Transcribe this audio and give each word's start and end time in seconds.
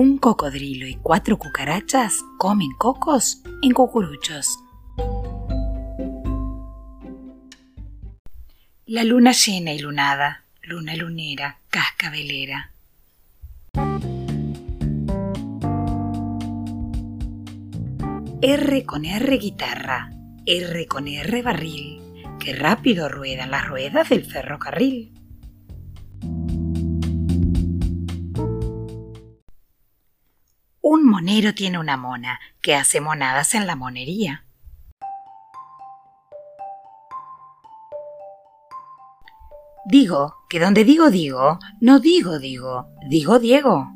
Un 0.00 0.18
cocodrilo 0.18 0.86
y 0.86 0.94
cuatro 0.94 1.40
cucarachas 1.40 2.22
comen 2.38 2.70
cocos 2.78 3.42
en 3.62 3.72
cucuruchos. 3.72 4.56
La 8.86 9.02
luna 9.02 9.32
llena 9.32 9.72
y 9.72 9.80
lunada, 9.80 10.44
luna 10.62 10.94
lunera, 10.94 11.58
cascabelera. 11.68 12.70
R 18.40 18.84
con 18.84 19.04
R 19.04 19.36
guitarra, 19.36 20.12
R 20.46 20.86
con 20.86 21.08
R 21.08 21.42
barril, 21.42 22.24
que 22.38 22.54
rápido 22.54 23.08
ruedan 23.08 23.50
las 23.50 23.66
ruedas 23.66 24.10
del 24.10 24.24
ferrocarril. 24.24 25.17
Monero 31.18 31.52
tiene 31.52 31.80
una 31.80 31.96
mona 31.96 32.38
que 32.62 32.76
hace 32.76 33.00
monadas 33.00 33.56
en 33.56 33.66
la 33.66 33.74
monería. 33.74 34.44
Digo 39.84 40.36
que 40.48 40.60
donde 40.60 40.84
digo 40.84 41.10
digo, 41.10 41.58
no 41.80 41.98
digo 41.98 42.38
digo, 42.38 42.86
digo 43.08 43.40
Diego. 43.40 43.88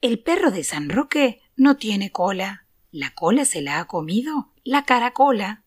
El 0.00 0.22
perro 0.22 0.50
de 0.50 0.64
San 0.64 0.88
Roque 0.88 1.42
no 1.54 1.76
tiene 1.76 2.10
cola. 2.10 2.64
La 2.90 3.10
cola 3.10 3.44
se 3.44 3.60
la 3.60 3.78
ha 3.78 3.84
comido 3.84 4.48
la 4.64 4.86
caracola. 4.86 5.64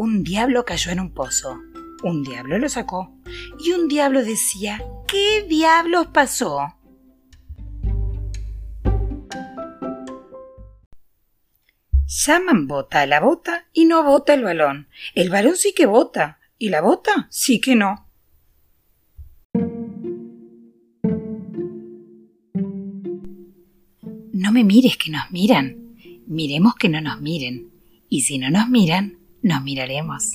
Un 0.00 0.22
diablo 0.22 0.64
cayó 0.64 0.92
en 0.92 1.00
un 1.00 1.12
pozo. 1.12 1.58
Un 2.04 2.22
diablo 2.22 2.56
lo 2.56 2.68
sacó. 2.68 3.12
Y 3.58 3.72
un 3.72 3.88
diablo 3.88 4.24
decía, 4.24 4.80
¿qué 5.08 5.44
diablos 5.48 6.06
pasó? 6.14 6.76
Llaman 12.06 12.68
bota 12.68 13.00
a 13.00 13.06
la 13.06 13.18
bota 13.18 13.66
y 13.72 13.86
no 13.86 14.04
bota 14.04 14.34
el 14.34 14.44
balón. 14.44 14.86
El 15.16 15.30
balón 15.30 15.56
sí 15.56 15.74
que 15.76 15.86
bota 15.86 16.38
y 16.58 16.68
la 16.68 16.80
bota 16.80 17.26
sí 17.28 17.60
que 17.60 17.74
no. 17.74 18.06
No 24.32 24.52
me 24.52 24.62
mires 24.62 24.96
que 24.96 25.10
nos 25.10 25.28
miran. 25.32 25.96
Miremos 26.28 26.76
que 26.76 26.88
no 26.88 27.00
nos 27.00 27.20
miren. 27.20 27.72
Y 28.08 28.20
si 28.20 28.38
no 28.38 28.48
nos 28.48 28.68
miran, 28.68 29.18
nos 29.42 29.62
miraremos. 29.62 30.34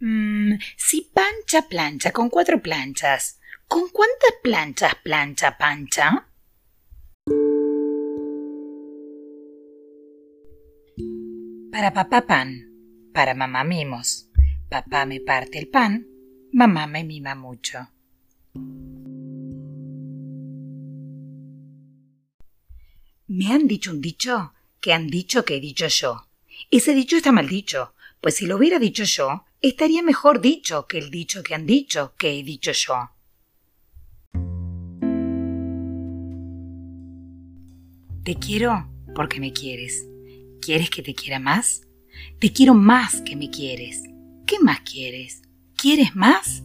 Mm, 0.00 0.54
si 0.76 1.10
pancha 1.12 1.68
plancha 1.68 2.10
con 2.12 2.30
cuatro 2.30 2.60
planchas, 2.62 3.38
¿con 3.68 3.88
cuántas 3.90 4.32
planchas 4.42 4.94
plancha 5.02 5.58
pancha? 5.58 6.26
Para 11.70 11.92
papá 11.92 12.26
pan, 12.26 12.70
para 13.14 13.34
mamá 13.34 13.64
mimos. 13.64 14.28
Papá 14.68 15.04
me 15.06 15.20
parte 15.20 15.58
el 15.58 15.68
pan, 15.68 16.06
mamá 16.52 16.86
me 16.86 17.04
mima 17.04 17.34
mucho. 17.34 17.88
Me 23.40 23.54
han 23.54 23.66
dicho 23.66 23.90
un 23.90 24.02
dicho 24.02 24.52
que 24.82 24.92
han 24.92 25.06
dicho 25.06 25.46
que 25.46 25.56
he 25.56 25.60
dicho 25.60 25.86
yo. 25.86 26.26
Ese 26.70 26.92
dicho 26.92 27.16
está 27.16 27.32
mal 27.32 27.48
dicho, 27.48 27.94
pues 28.20 28.34
si 28.34 28.44
lo 28.44 28.58
hubiera 28.58 28.78
dicho 28.78 29.04
yo, 29.04 29.46
estaría 29.62 30.02
mejor 30.02 30.42
dicho 30.42 30.86
que 30.86 30.98
el 30.98 31.10
dicho 31.10 31.42
que 31.42 31.54
han 31.54 31.64
dicho 31.64 32.12
que 32.18 32.38
he 32.38 32.42
dicho 32.42 32.72
yo. 32.72 33.08
Te 38.24 38.34
quiero 38.34 38.90
porque 39.14 39.40
me 39.40 39.54
quieres. 39.54 40.06
¿Quieres 40.60 40.90
que 40.90 41.02
te 41.02 41.14
quiera 41.14 41.38
más? 41.38 41.88
Te 42.40 42.52
quiero 42.52 42.74
más 42.74 43.22
que 43.22 43.36
me 43.36 43.48
quieres. 43.48 44.02
¿Qué 44.46 44.58
más 44.60 44.80
quieres? 44.80 45.40
¿Quieres 45.78 46.14
más? 46.14 46.62